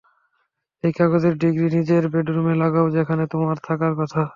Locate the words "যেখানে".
2.89-3.23